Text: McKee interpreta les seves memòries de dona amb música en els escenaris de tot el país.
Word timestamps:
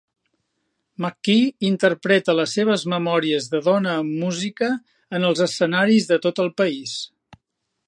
McKee 1.03 1.67
interpreta 1.69 2.35
les 2.39 2.55
seves 2.59 2.85
memòries 2.95 3.51
de 3.53 3.61
dona 3.69 3.93
amb 3.99 4.15
música 4.25 4.73
en 5.19 5.29
els 5.31 5.45
escenaris 5.49 6.11
de 6.15 6.23
tot 6.27 6.43
el 6.49 6.53
país. 6.63 6.99